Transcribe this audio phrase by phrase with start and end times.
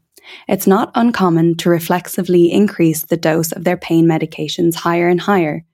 [0.47, 5.65] It's not uncommon to reflexively increase the dose of their pain medications higher and higher.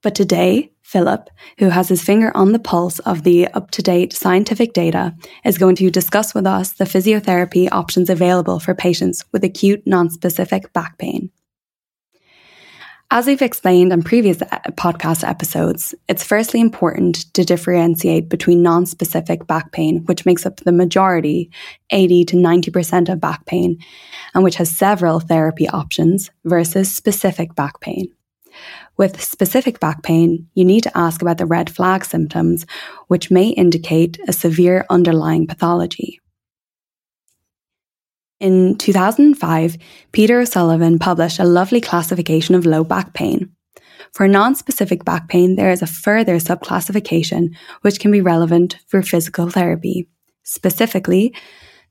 [0.00, 1.28] But today, Philip,
[1.58, 5.12] who has his finger on the pulse of the up to date scientific data,
[5.44, 10.72] is going to discuss with us the physiotherapy options available for patients with acute non-specific
[10.72, 11.32] back pain.
[13.10, 14.38] As we've explained in previous
[14.76, 20.70] podcast episodes, it's firstly important to differentiate between non-specific back pain, which makes up the
[20.70, 21.50] majority,
[21.90, 23.78] 80 to 90% of back pain,
[24.32, 28.06] and which has several therapy options, versus specific back pain.
[28.96, 32.64] With specific back pain, you need to ask about the red flag symptoms,
[33.08, 36.20] which may indicate a severe underlying pathology.
[38.40, 39.78] In 2005,
[40.12, 43.52] Peter O'Sullivan published a lovely classification of low back pain.
[44.12, 49.50] For non-specific back pain, there is a further subclassification which can be relevant for physical
[49.50, 50.08] therapy.
[50.44, 51.34] Specifically,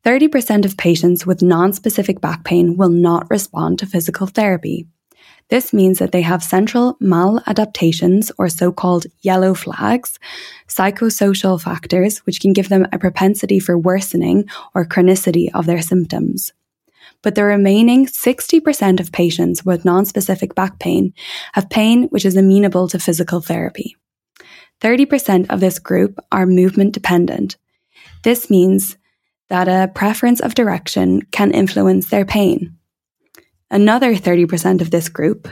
[0.05, 4.87] 30% of patients with non-specific back pain will not respond to physical therapy.
[5.49, 10.17] This means that they have central maladaptations or so-called yellow flags,
[10.67, 16.53] psychosocial factors, which can give them a propensity for worsening or chronicity of their symptoms.
[17.21, 21.13] But the remaining 60% of patients with non-specific back pain
[21.53, 23.95] have pain which is amenable to physical therapy.
[24.81, 27.57] 30% of this group are movement dependent.
[28.23, 28.97] This means
[29.49, 32.77] that a preference of direction can influence their pain.
[33.73, 35.47] Another 30% of this group,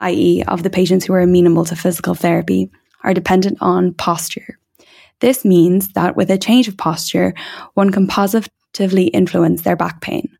[0.00, 2.70] i.e., of the patients who are amenable to physical therapy,
[3.02, 4.58] are dependent on posture.
[5.20, 7.32] This means that with a change of posture,
[7.72, 10.36] one can positively influence their back pain.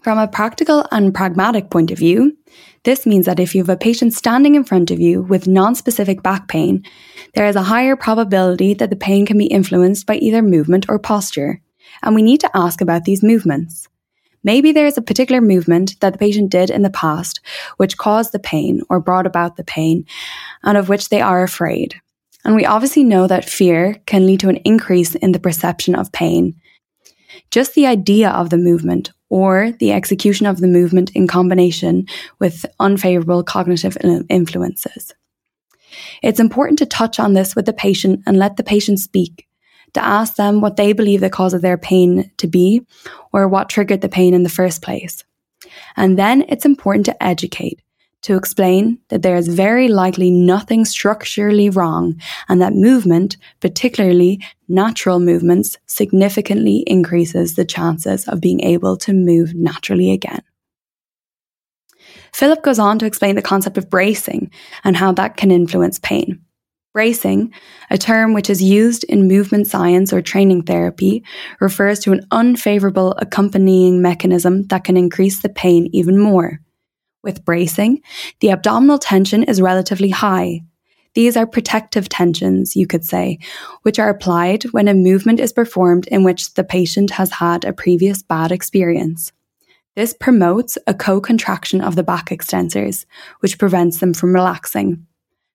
[0.00, 2.36] From a practical and pragmatic point of view,
[2.84, 6.22] this means that if you have a patient standing in front of you with non-specific
[6.22, 6.84] back pain,
[7.34, 11.00] there is a higher probability that the pain can be influenced by either movement or
[11.00, 11.60] posture.
[12.04, 13.88] And we need to ask about these movements.
[14.48, 17.40] Maybe there is a particular movement that the patient did in the past
[17.76, 20.06] which caused the pain or brought about the pain
[20.62, 22.00] and of which they are afraid.
[22.46, 26.12] And we obviously know that fear can lead to an increase in the perception of
[26.12, 26.54] pain.
[27.50, 32.06] Just the idea of the movement or the execution of the movement in combination
[32.38, 33.98] with unfavorable cognitive
[34.30, 35.12] influences.
[36.22, 39.47] It's important to touch on this with the patient and let the patient speak
[39.94, 42.86] to ask them what they believe the cause of their pain to be
[43.32, 45.24] or what triggered the pain in the first place.
[45.96, 47.80] And then it's important to educate,
[48.22, 55.20] to explain that there is very likely nothing structurally wrong and that movement, particularly natural
[55.20, 60.42] movements, significantly increases the chances of being able to move naturally again.
[62.32, 64.50] Philip goes on to explain the concept of bracing
[64.84, 66.44] and how that can influence pain.
[66.94, 67.52] Bracing,
[67.90, 71.22] a term which is used in movement science or training therapy,
[71.60, 76.60] refers to an unfavorable accompanying mechanism that can increase the pain even more.
[77.22, 78.00] With bracing,
[78.40, 80.62] the abdominal tension is relatively high.
[81.14, 83.38] These are protective tensions, you could say,
[83.82, 87.72] which are applied when a movement is performed in which the patient has had a
[87.72, 89.32] previous bad experience.
[89.96, 93.04] This promotes a co contraction of the back extensors,
[93.40, 95.06] which prevents them from relaxing.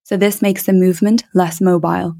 [0.03, 2.15] So, this makes the movement less mobile.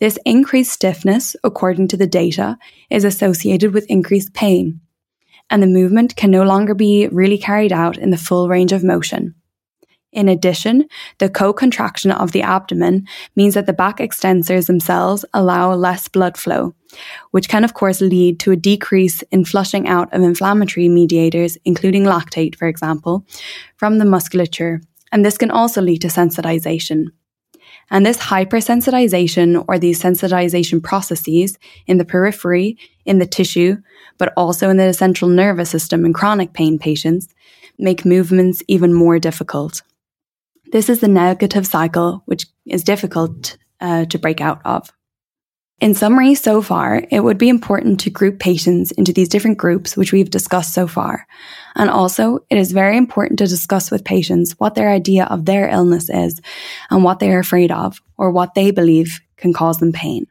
[0.00, 2.56] This increased stiffness, according to the data,
[2.88, 4.80] is associated with increased pain,
[5.50, 8.84] and the movement can no longer be really carried out in the full range of
[8.84, 9.34] motion.
[10.12, 10.88] In addition,
[11.18, 13.06] the co-contraction of the abdomen
[13.36, 16.74] means that the back extensors themselves allow less blood flow,
[17.30, 22.04] which can of course lead to a decrease in flushing out of inflammatory mediators, including
[22.04, 23.26] lactate, for example,
[23.76, 24.80] from the musculature.
[25.12, 27.06] And this can also lead to sensitization.
[27.90, 33.76] And this hypersensitization or these sensitization processes in the periphery, in the tissue,
[34.18, 37.28] but also in the central nervous system in chronic pain patients
[37.78, 39.82] make movements even more difficult.
[40.72, 44.92] This is the negative cycle, which is difficult uh, to break out of.
[45.80, 49.96] In summary, so far, it would be important to group patients into these different groups,
[49.96, 51.24] which we've discussed so far.
[51.76, 55.68] And also, it is very important to discuss with patients what their idea of their
[55.68, 56.40] illness is
[56.90, 60.26] and what they are afraid of or what they believe can cause them pain.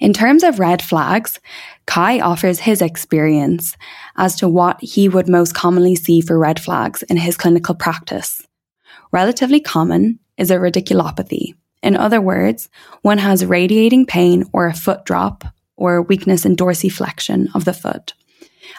[0.00, 1.38] In terms of red flags,
[1.84, 3.76] Kai offers his experience
[4.16, 8.46] as to what he would most commonly see for red flags in his clinical practice.
[9.12, 11.54] Relatively common is a radiculopathy.
[11.82, 12.68] In other words,
[13.02, 15.44] one has radiating pain or a foot drop
[15.76, 18.14] or weakness in dorsiflexion of the foot,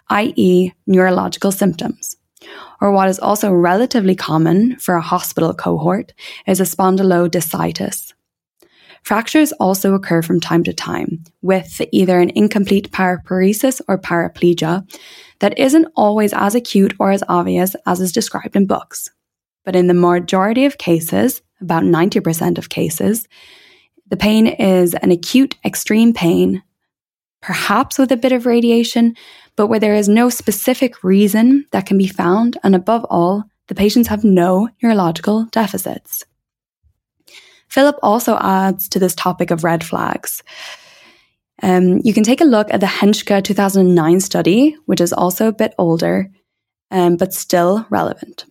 [0.10, 2.18] i.e., neurological symptoms.
[2.82, 6.14] Or what is also relatively common for a hospital cohort
[6.48, 8.14] is a spondylodiscitis.
[9.04, 14.86] Fractures also occur from time to time with either an incomplete paraparesis or paraplegia
[15.40, 19.10] that isn't always as acute or as obvious as is described in books.
[19.64, 23.28] But in the majority of cases, about 90% of cases,
[24.08, 26.64] the pain is an acute extreme pain,
[27.42, 29.16] perhaps with a bit of radiation,
[29.56, 32.58] but where there is no specific reason that can be found.
[32.64, 36.26] And above all, the patients have no neurological deficits.
[37.68, 40.44] Philip also adds to this topic of red flags.
[41.62, 45.54] Um, you can take a look at the Henschke 2009 study, which is also a
[45.54, 46.32] bit older,
[46.90, 48.46] um, but still relevant.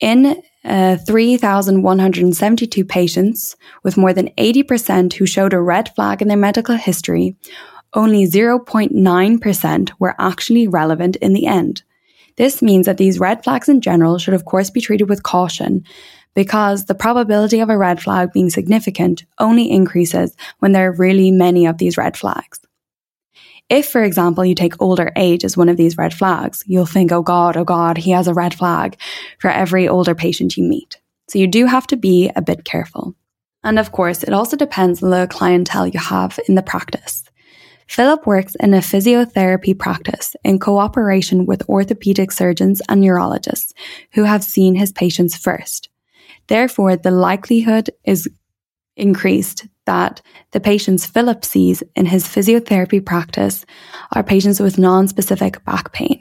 [0.00, 6.36] In uh, 3,172 patients, with more than 80% who showed a red flag in their
[6.36, 7.36] medical history,
[7.94, 11.82] only 0.9% were actually relevant in the end.
[12.36, 15.84] This means that these red flags in general should, of course, be treated with caution
[16.34, 21.30] because the probability of a red flag being significant only increases when there are really
[21.30, 22.60] many of these red flags.
[23.68, 27.10] If, for example, you take older age as one of these red flags, you'll think,
[27.10, 28.96] oh God, oh God, he has a red flag
[29.38, 31.00] for every older patient you meet.
[31.28, 33.16] So you do have to be a bit careful.
[33.64, 37.24] And of course, it also depends on the clientele you have in the practice.
[37.88, 43.72] Philip works in a physiotherapy practice in cooperation with orthopedic surgeons and neurologists
[44.12, 45.88] who have seen his patients first.
[46.46, 48.28] Therefore, the likelihood is
[48.96, 50.20] increased that
[50.52, 53.64] the patients Philip sees in his physiotherapy practice
[54.12, 56.20] are patients with non-specific back pain.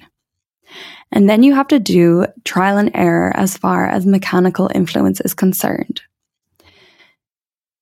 [1.12, 5.34] And then you have to do trial and error as far as mechanical influence is
[5.34, 6.02] concerned.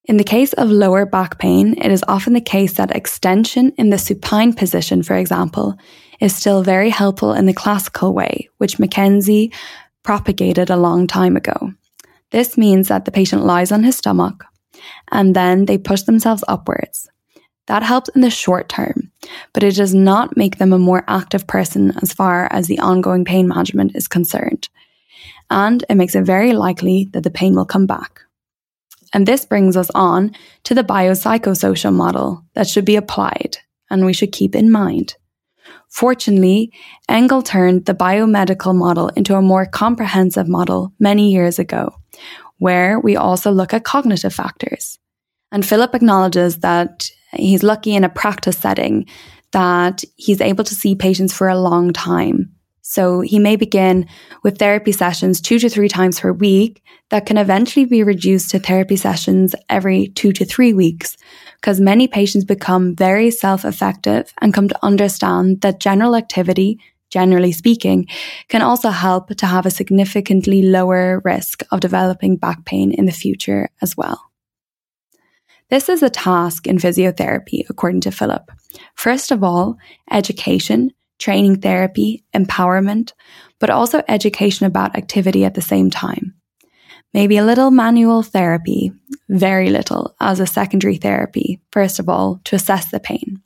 [0.06, 3.90] In the case of lower back pain, it is often the case that extension in
[3.90, 5.75] the supine position, for example,
[6.20, 9.54] is still very helpful in the classical way, which McKenzie
[10.04, 11.72] propagated a long time ago.
[12.32, 14.44] This means that the patient lies on his stomach,
[15.12, 17.10] and then they push themselves upwards.
[17.68, 19.12] That helps in the short term,
[19.54, 23.24] but it does not make them a more active person as far as the ongoing
[23.24, 24.68] pain management is concerned.
[25.50, 28.22] And it makes it very likely that the pain will come back.
[29.13, 30.32] And this brings us on
[30.63, 33.58] to the biopsychosocial model that should be applied
[33.90, 35.16] and we should keep in mind.
[35.90, 36.74] Fortunately,
[37.08, 41.94] Engel turned the biomedical model into a more comprehensive model many years ago,
[42.63, 44.98] where we also look at cognitive factors.
[45.51, 49.05] And Philip acknowledges that he's lucky in a practice setting
[49.51, 52.53] that he's able to see patients for a long time
[52.86, 54.08] So he may begin
[54.43, 58.60] with therapy sessions two to three times per week that can eventually be reduced to
[58.60, 61.15] therapy sessions every two to three weeks
[61.55, 66.77] because many patients become very self effective and come to understand that general activity,
[67.13, 68.08] generally speaking,
[68.50, 73.12] can also help to have a significantly lower risk of developing back pain in the
[73.12, 74.32] future as well.
[75.70, 78.51] This is a task in physiotherapy, according to Philip.
[78.96, 79.77] First of all,
[80.12, 83.13] education training therapy, empowerment,
[83.60, 86.34] but also education about activity at the same time.
[87.13, 88.91] Maybe a little manual therapy,
[89.29, 93.41] very little, as a secondary therapy, first of all, to assess the pain.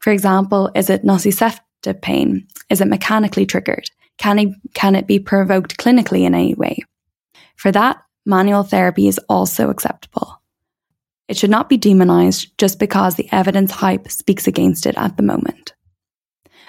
[0.00, 2.46] For example, is it nociceptive pain?
[2.70, 3.90] Is it mechanically triggered?
[4.18, 6.78] Can it, can it be provoked clinically in any way?
[7.56, 10.40] For that, manual therapy is also acceptable.
[11.28, 15.22] It should not be demonized just because the evidence hype speaks against it at the
[15.22, 15.74] moment.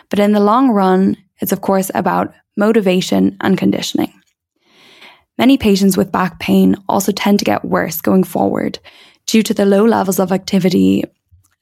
[0.09, 4.13] But in the long run, it's of course about motivation and conditioning.
[5.37, 8.79] Many patients with back pain also tend to get worse going forward
[9.25, 11.03] due to the low levels of activity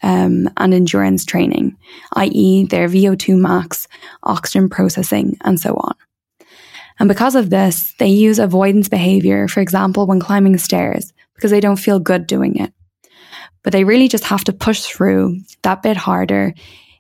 [0.04, 1.78] um, and endurance training,
[2.14, 3.88] i.e., their VO2 max,
[4.24, 5.96] oxygen processing, and so on.
[7.00, 11.60] And because of this, they use avoidance behavior, for example, when climbing stairs, because they
[11.60, 12.72] don't feel good doing it.
[13.64, 16.54] But they really just have to push through that bit harder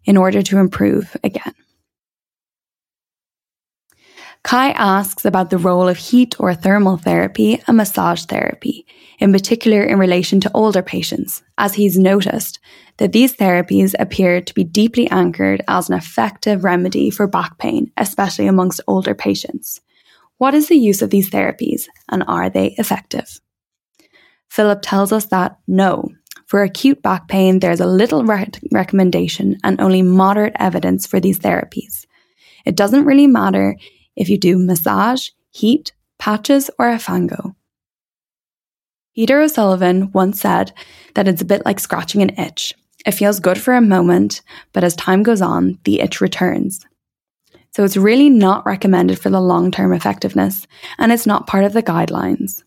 [0.05, 1.53] in order to improve again.
[4.43, 8.85] Kai asks about the role of heat or thermal therapy and massage therapy,
[9.19, 12.59] in particular in relation to older patients, as he's noticed
[12.97, 17.91] that these therapies appear to be deeply anchored as an effective remedy for back pain,
[17.95, 19.79] especially amongst older patients.
[20.37, 23.39] What is the use of these therapies and are they effective?
[24.49, 26.09] Philip tells us that no,
[26.47, 31.39] for acute back pain, there's a little re- recommendation and only moderate evidence for these
[31.39, 32.05] therapies.
[32.65, 33.77] It doesn't really matter
[34.15, 37.55] if you do massage, heat, patches, or a fango.
[39.15, 40.73] Peter O'Sullivan once said
[41.13, 42.73] that it's a bit like scratching an itch.
[43.05, 44.41] It feels good for a moment,
[44.71, 46.85] but as time goes on, the itch returns.
[47.75, 50.67] So it's really not recommended for the long term effectiveness,
[50.97, 52.63] and it's not part of the guidelines.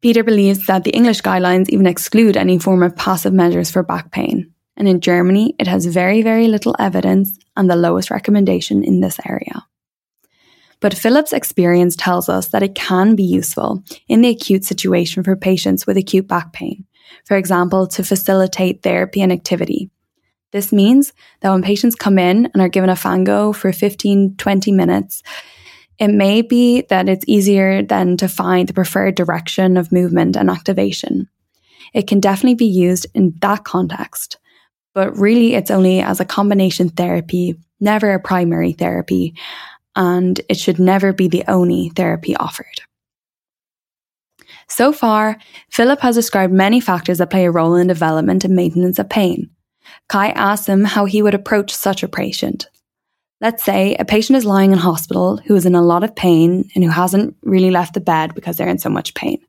[0.00, 4.10] Peter believes that the English guidelines even exclude any form of passive measures for back
[4.10, 4.52] pain.
[4.76, 9.20] And in Germany, it has very, very little evidence and the lowest recommendation in this
[9.24, 9.64] area.
[10.82, 15.36] But Philip's experience tells us that it can be useful in the acute situation for
[15.36, 16.84] patients with acute back pain,
[17.24, 19.90] for example, to facilitate therapy and activity.
[20.50, 24.72] This means that when patients come in and are given a fango for 15, 20
[24.72, 25.22] minutes,
[26.00, 30.50] it may be that it's easier then to find the preferred direction of movement and
[30.50, 31.28] activation.
[31.94, 34.38] It can definitely be used in that context,
[34.94, 39.34] but really it's only as a combination therapy, never a primary therapy,
[39.96, 42.82] and it should never be the only therapy offered.
[44.68, 45.36] So far,
[45.70, 49.50] Philip has described many factors that play a role in development and maintenance of pain.
[50.08, 52.68] Kai asks him how he would approach such a patient.
[53.40, 56.70] Let's say a patient is lying in hospital who is in a lot of pain
[56.74, 59.40] and who hasn't really left the bed because they're in so much pain.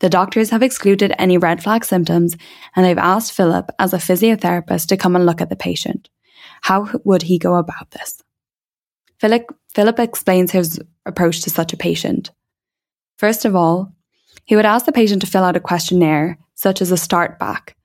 [0.00, 2.36] The doctors have excluded any red flag symptoms
[2.76, 6.10] and they've asked Philip as a physiotherapist to come and look at the patient.
[6.62, 8.22] How would he go about this?
[9.20, 12.30] Philip, Philip explains his approach to such a patient.
[13.16, 13.92] First of all,
[14.44, 17.76] he would ask the patient to fill out a questionnaire, such as a start back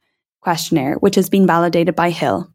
[0.42, 2.52] questionnaire, which has been validated by Hill.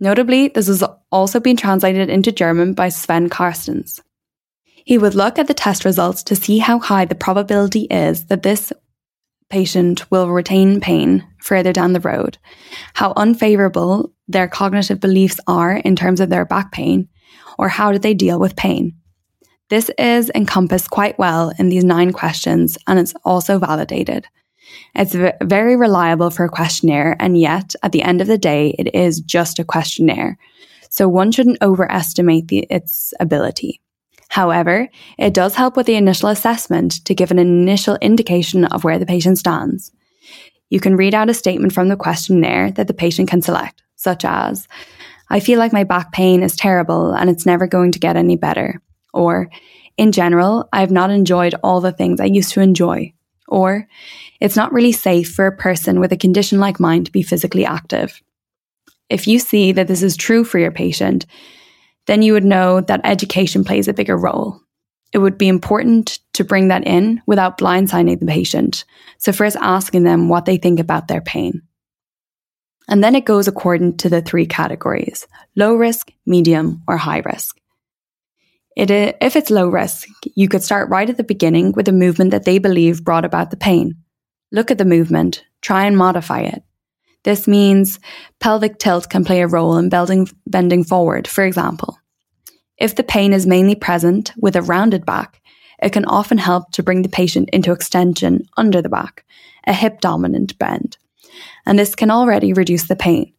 [0.00, 0.82] Notably, this has
[1.12, 4.00] also been translated into German by Sven Karstens.
[4.64, 8.42] He would look at the test results to see how high the probability is that
[8.42, 8.72] this
[9.50, 12.38] patient will retain pain further down the road,
[12.94, 17.08] how unfavorable their cognitive beliefs are in terms of their back pain,
[17.60, 18.94] or how do they deal with pain.
[19.68, 24.26] This is encompassed quite well in these nine questions and it's also validated.
[24.94, 28.94] It's very reliable for a questionnaire, and yet at the end of the day, it
[28.94, 30.38] is just a questionnaire.
[30.90, 33.80] So one shouldn't overestimate the, its ability.
[34.28, 34.88] However,
[35.18, 39.06] it does help with the initial assessment to give an initial indication of where the
[39.06, 39.92] patient stands.
[40.70, 44.24] You can read out a statement from the questionnaire that the patient can select, such
[44.24, 44.68] as,
[45.30, 48.36] I feel like my back pain is terrible and it's never going to get any
[48.36, 48.82] better.
[49.14, 49.48] Or,
[49.96, 53.14] in general, I have not enjoyed all the things I used to enjoy.
[53.46, 53.86] Or,
[54.40, 57.64] it's not really safe for a person with a condition like mine to be physically
[57.64, 58.20] active.
[59.08, 61.26] If you see that this is true for your patient,
[62.06, 64.60] then you would know that education plays a bigger role.
[65.12, 68.84] It would be important to bring that in without blindsiding the patient.
[69.18, 71.62] So, first asking them what they think about their pain.
[72.90, 77.56] And then it goes according to the three categories low risk, medium, or high risk.
[78.76, 81.92] It, uh, if it's low risk, you could start right at the beginning with a
[81.92, 83.94] movement that they believe brought about the pain.
[84.52, 86.62] Look at the movement, try and modify it.
[87.22, 88.00] This means
[88.40, 91.98] pelvic tilt can play a role in bending, bending forward, for example.
[92.78, 95.40] If the pain is mainly present with a rounded back,
[95.82, 99.24] it can often help to bring the patient into extension under the back,
[99.66, 100.96] a hip dominant bend.
[101.66, 103.32] And this can already reduce the pain.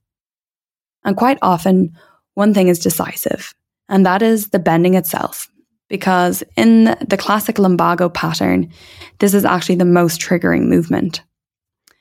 [1.03, 1.97] And quite often,
[2.33, 3.53] one thing is decisive,
[3.89, 5.47] and that is the bending itself.
[5.89, 8.71] Because in the classic lumbago pattern,
[9.19, 11.21] this is actually the most triggering movement.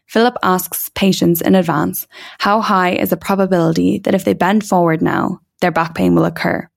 [0.07, 2.07] Philip asks patients in advance
[2.38, 6.25] how high is the probability that if they bend forward now, their back pain will
[6.25, 6.69] occur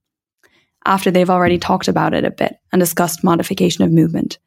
[0.86, 4.38] after they've already talked about it a bit and discussed modification of movement.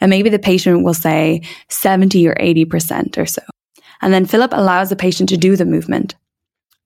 [0.00, 3.42] And maybe the patient will say 70 or 80% or so.
[4.02, 6.14] And then Philip allows the patient to do the movement.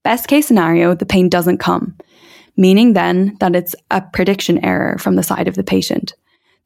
[0.03, 1.97] Best case scenario, the pain doesn't come,
[2.57, 6.15] meaning then that it's a prediction error from the side of the patient.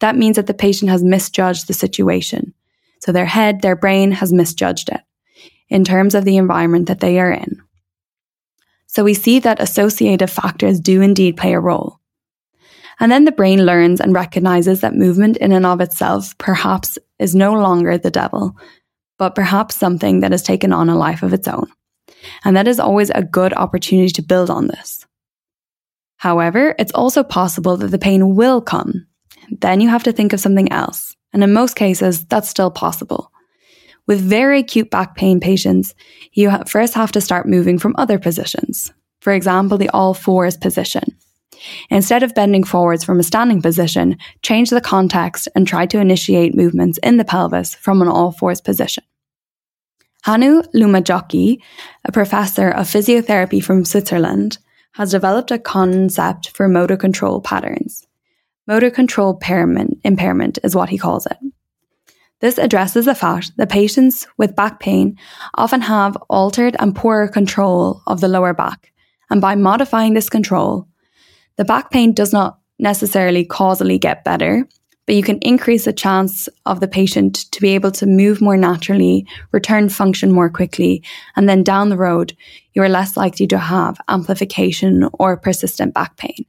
[0.00, 2.54] That means that the patient has misjudged the situation.
[3.00, 5.00] So their head, their brain has misjudged it
[5.68, 7.62] in terms of the environment that they are in.
[8.86, 12.00] So we see that associative factors do indeed play a role.
[13.00, 17.34] And then the brain learns and recognizes that movement in and of itself perhaps is
[17.34, 18.56] no longer the devil,
[19.18, 21.66] but perhaps something that has taken on a life of its own.
[22.44, 25.04] And that is always a good opportunity to build on this.
[26.16, 29.06] However, it's also possible that the pain will come.
[29.50, 31.14] Then you have to think of something else.
[31.32, 33.30] And in most cases, that's still possible.
[34.06, 35.94] With very acute back pain patients,
[36.32, 38.92] you first have to start moving from other positions.
[39.20, 41.16] For example, the all fours position.
[41.90, 46.54] Instead of bending forwards from a standing position, change the context and try to initiate
[46.54, 49.04] movements in the pelvis from an all fours position.
[50.24, 51.58] Hannu Luomajoki,
[52.04, 54.58] a professor of physiotherapy from Switzerland,
[54.92, 58.06] has developed a concept for motor control patterns.
[58.66, 61.38] Motor control impairment, impairment is what he calls it.
[62.40, 65.16] This addresses the fact that patients with back pain
[65.54, 68.92] often have altered and poorer control of the lower back,
[69.30, 70.86] and by modifying this control,
[71.58, 74.66] the back pain does not necessarily causally get better,
[75.06, 78.56] but you can increase the chance of the patient to be able to move more
[78.56, 81.02] naturally, return function more quickly,
[81.34, 82.36] and then down the road,
[82.74, 86.44] you are less likely to have amplification or persistent back pain.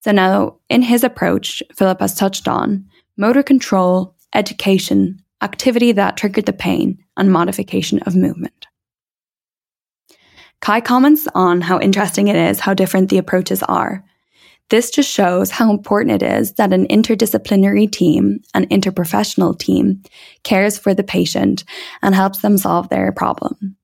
[0.00, 2.86] So now, in his approach, Philip has touched on
[3.16, 8.65] motor control, education, activity that triggered the pain, and modification of movement.
[10.66, 14.04] Kai comments on how interesting it is how different the approaches are.
[14.68, 20.02] This just shows how important it is that an interdisciplinary team, an interprofessional team,
[20.42, 21.62] cares for the patient
[22.02, 23.76] and helps them solve their problem.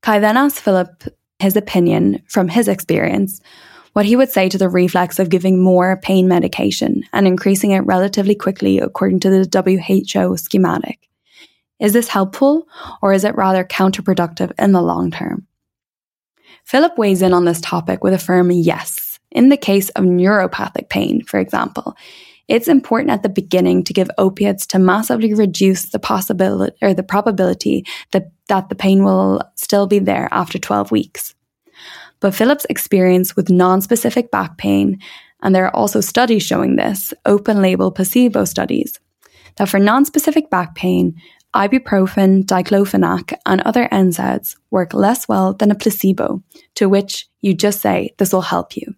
[0.00, 1.04] Kai then asks Philip
[1.40, 3.42] his opinion from his experience,
[3.92, 7.80] what he would say to the reflex of giving more pain medication and increasing it
[7.80, 11.06] relatively quickly according to the WHO schematic.
[11.80, 12.66] Is this helpful
[13.02, 15.46] or is it rather counterproductive in the long term?
[16.64, 19.18] Philip weighs in on this topic with a firm yes.
[19.30, 21.96] In the case of neuropathic pain, for example,
[22.46, 27.02] it's important at the beginning to give opiates to massively reduce the possibility or the
[27.02, 31.34] probability that, that the pain will still be there after 12 weeks.
[32.20, 35.00] But Philip's experience with non-specific back pain,
[35.42, 38.98] and there are also studies showing this, open label placebo studies,
[39.56, 41.20] that for non-specific back pain,
[41.54, 46.42] ibuprofen, diclofenac, and other NSAIDs work less well than a placebo,
[46.74, 48.94] to which you just say, This will help you.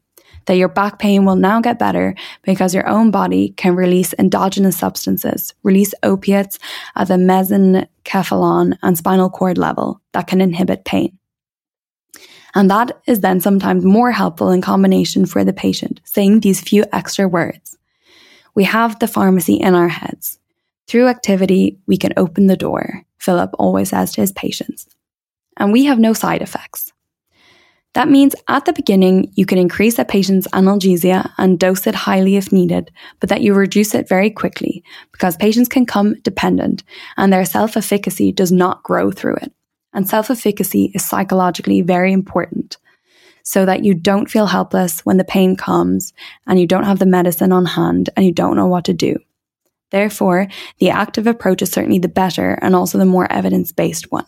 [0.46, 4.76] That your back pain will now get better because your own body can release endogenous
[4.76, 6.58] substances, release opiates
[6.94, 11.18] at the mesencephalon and spinal cord level that can inhibit pain.
[12.54, 16.84] And that is then sometimes more helpful in combination for the patient, saying these few
[16.90, 17.76] extra words.
[18.54, 20.38] We have the pharmacy in our heads.
[20.86, 24.86] Through activity, we can open the door, Philip always says to his patients.
[25.56, 26.92] And we have no side effects.
[27.94, 32.36] That means at the beginning, you can increase a patient's analgesia and dose it highly
[32.36, 36.84] if needed, but that you reduce it very quickly because patients can come dependent
[37.16, 39.50] and their self efficacy does not grow through it.
[39.94, 42.76] And self efficacy is psychologically very important
[43.42, 46.12] so that you don't feel helpless when the pain comes
[46.46, 49.16] and you don't have the medicine on hand and you don't know what to do.
[49.90, 54.26] Therefore, the active approach is certainly the better and also the more evidence based one.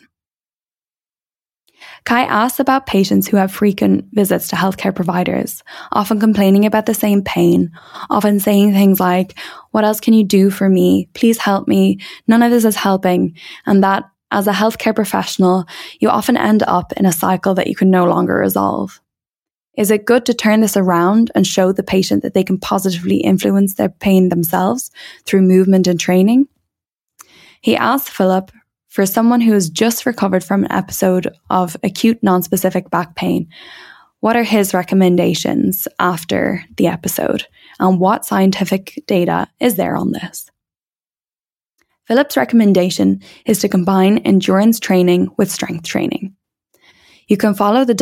[2.04, 6.94] Kai asks about patients who have frequent visits to healthcare providers, often complaining about the
[6.94, 7.70] same pain,
[8.10, 9.38] often saying things like,
[9.72, 11.08] What else can you do for me?
[11.14, 11.98] Please help me.
[12.26, 13.36] None of this is helping.
[13.66, 15.66] And that as a healthcare professional,
[16.00, 19.00] you often end up in a cycle that you can no longer resolve.
[19.78, 23.18] Is it good to turn this around and show the patient that they can positively
[23.18, 24.90] influence their pain themselves
[25.24, 26.48] through movement and training?
[27.60, 28.50] He asked Philip
[28.88, 33.48] for someone who has just recovered from an episode of acute nonspecific back pain.
[34.18, 37.46] What are his recommendations after the episode?
[37.78, 40.50] And what scientific data is there on this?
[42.06, 46.34] Philip's recommendation is to combine endurance training with strength training.
[47.28, 47.94] You can follow the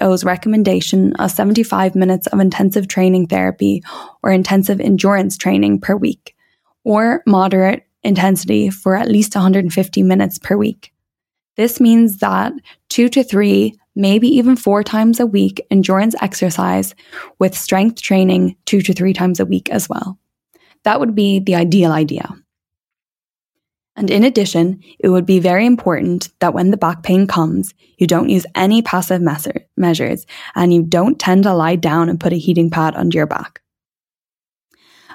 [0.00, 3.82] WHO's recommendation of 75 minutes of intensive training therapy
[4.22, 6.34] or intensive endurance training per week,
[6.82, 10.92] or moderate intensity for at least 150 minutes per week.
[11.56, 12.54] This means that
[12.88, 16.94] two to three, maybe even four times a week endurance exercise
[17.38, 20.18] with strength training two to three times a week as well.
[20.84, 22.41] That would be the ideal idea.
[23.96, 28.06] And in addition, it would be very important that when the back pain comes, you
[28.06, 29.22] don't use any passive
[29.76, 33.26] measures and you don't tend to lie down and put a heating pad under your
[33.26, 33.60] back.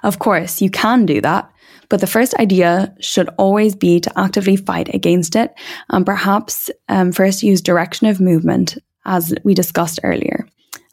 [0.04, 1.52] Of course, you can do that,
[1.90, 5.54] but the first idea should always be to actively fight against it
[5.90, 10.48] and perhaps um, first use direction of movement, as we discussed earlier,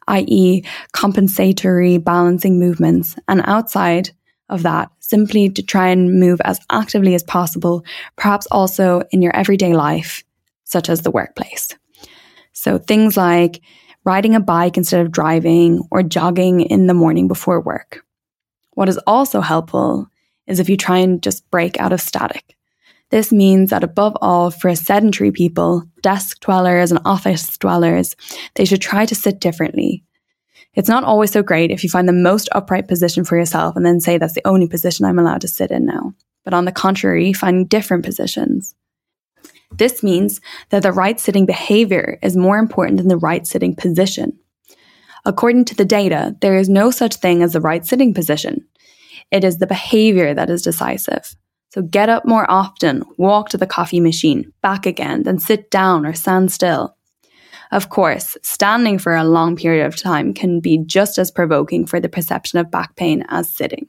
[0.07, 4.09] i.e., compensatory balancing movements, and outside
[4.49, 9.35] of that, simply to try and move as actively as possible, perhaps also in your
[9.35, 10.23] everyday life,
[10.63, 11.69] such as the workplace.
[12.53, 13.61] So things like
[14.03, 18.03] riding a bike instead of driving or jogging in the morning before work.
[18.71, 20.07] What is also helpful
[20.47, 22.55] is if you try and just break out of static.
[23.11, 28.15] This means that above all, for sedentary people, desk dwellers and office dwellers,
[28.55, 30.03] they should try to sit differently,
[30.75, 33.85] it's not always so great if you find the most upright position for yourself and
[33.85, 36.13] then say that's the only position I'm allowed to sit in now.
[36.43, 38.75] But on the contrary, finding different positions.
[39.71, 44.37] This means that the right sitting behavior is more important than the right sitting position.
[45.25, 48.67] According to the data, there is no such thing as the right sitting position.
[49.31, 51.35] It is the behavior that is decisive.
[51.69, 56.05] So get up more often, walk to the coffee machine, back again, then sit down
[56.05, 56.95] or stand still.
[57.71, 61.99] Of course, standing for a long period of time can be just as provoking for
[61.99, 63.87] the perception of back pain as sitting.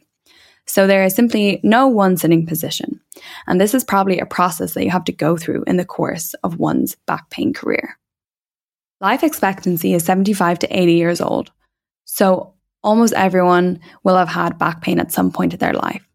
[0.66, 3.00] So there is simply no one sitting position.
[3.46, 6.34] And this is probably a process that you have to go through in the course
[6.42, 7.98] of one's back pain career.
[9.00, 11.52] Life expectancy is 75 to 80 years old.
[12.04, 16.06] So almost everyone will have had back pain at some point in their life.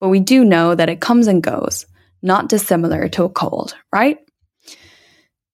[0.00, 1.86] But we do know that it comes and goes,
[2.22, 4.18] not dissimilar to a cold, right?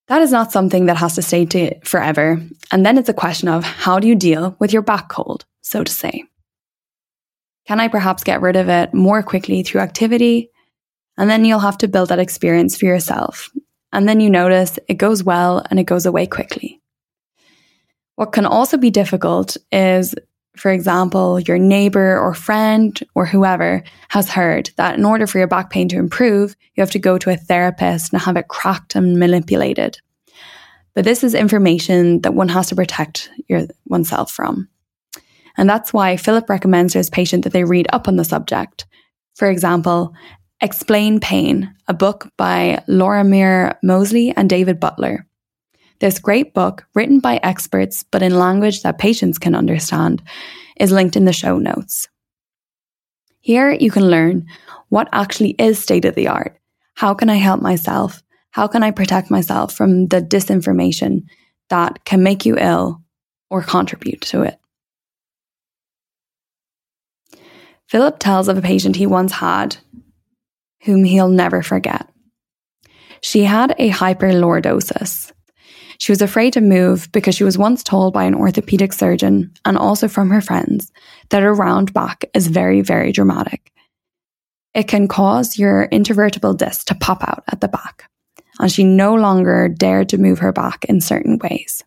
[0.09, 2.41] That is not something that has to stay to forever.
[2.71, 5.85] And then it's a question of how do you deal with your back cold, so
[5.85, 6.25] to say?
[7.67, 10.51] Can I perhaps get rid of it more quickly through activity?
[11.17, 13.51] And then you'll have to build that experience for yourself.
[13.93, 16.81] And then you notice it goes well and it goes away quickly.
[18.17, 20.15] What can also be difficult is,
[20.57, 25.47] for example, your neighbor or friend or whoever has heard that in order for your
[25.47, 28.95] back pain to improve, you have to go to a therapist and have it cracked
[28.95, 29.99] and manipulated.
[30.95, 34.69] But this is information that one has to protect your, oneself from.
[35.57, 38.87] And that's why Philip recommends to his patient that they read up on the subject.
[39.35, 40.15] For example,
[40.61, 45.27] Explain Pain, a book by Laura Lorimer Moseley and David Butler.
[46.03, 50.21] This great book, written by experts but in language that patients can understand,
[50.77, 52.09] is linked in the show notes.
[53.39, 54.49] Here you can learn
[54.89, 56.59] what actually is state of the art.
[56.95, 58.21] How can I help myself?
[58.51, 61.27] How can I protect myself from the disinformation
[61.71, 63.01] that can make you ill
[63.49, 64.59] or contribute to it?
[67.87, 69.77] Philip tells of a patient he once had
[70.83, 72.09] whom he'll never forget.
[73.21, 75.31] She had a hyperlordosis.
[76.03, 79.79] She was afraid to move because she was once told by an orthopedic surgeon and
[79.79, 80.91] also from her friends
[81.29, 83.71] that a round back is very, very dramatic.
[84.75, 88.11] It can cause your intervertebral disc to pop out at the back
[88.59, 91.85] and she no longer dared to move her back in certain ways.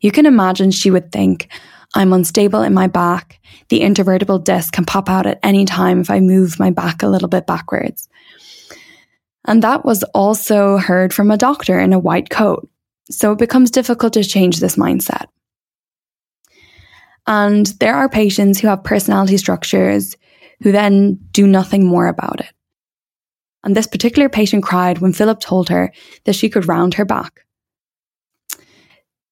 [0.00, 1.48] You can imagine she would think,
[1.96, 3.40] I'm unstable in my back.
[3.68, 7.08] The intervertebral disc can pop out at any time if I move my back a
[7.08, 8.08] little bit backwards.
[9.44, 12.68] And that was also heard from a doctor in a white coat.
[13.12, 15.26] So it becomes difficult to change this mindset.
[17.26, 20.16] And there are patients who have personality structures
[20.62, 22.52] who then do nothing more about it.
[23.64, 25.92] And this particular patient cried when Philip told her
[26.24, 27.44] that she could round her back.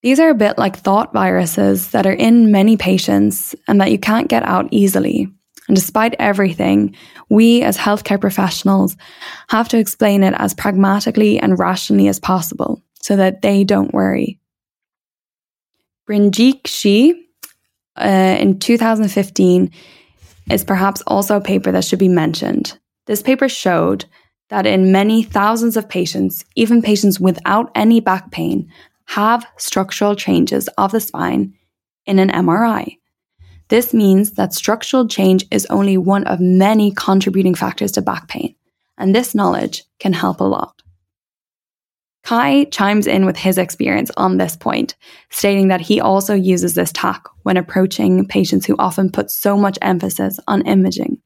[0.02, 3.98] These are a bit like thought viruses that are in many patients and that you
[3.98, 5.28] can't get out easily.
[5.68, 6.96] And despite everything,
[7.28, 8.96] we as healthcare professionals
[9.48, 14.38] have to explain it as pragmatically and rationally as possible so that they don't worry.
[16.08, 17.14] Brinjikji
[17.96, 19.70] uh, in 2015
[20.50, 22.78] is perhaps also a paper that should be mentioned.
[23.06, 24.04] This paper showed
[24.48, 28.70] that in many thousands of patients, even patients without any back pain,
[29.06, 31.54] have structural changes of the spine
[32.06, 32.96] in an MRI.
[33.68, 38.54] This means that structural change is only one of many contributing factors to back pain,
[38.98, 40.82] and this knowledge can help a lot.
[42.22, 44.94] Kai chimes in with his experience on this point,
[45.30, 49.78] stating that he also uses this tack when approaching patients who often put so much
[49.80, 51.18] emphasis on imaging.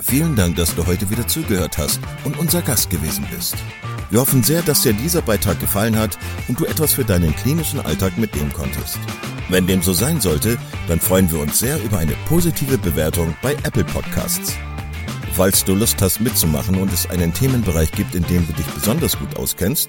[0.00, 3.56] Vielen Dank, dass du heute wieder zugehört hast und unser Gast gewesen bist.
[4.10, 7.80] Wir hoffen sehr, dass dir dieser Beitrag gefallen hat und du etwas für deinen klinischen
[7.80, 8.98] Alltag mitnehmen konntest.
[9.48, 13.52] Wenn dem so sein sollte, dann freuen wir uns sehr über eine positive Bewertung bei
[13.64, 14.54] Apple Podcasts.
[15.32, 19.18] Falls du Lust hast mitzumachen und es einen Themenbereich gibt, in dem du dich besonders
[19.18, 19.88] gut auskennst,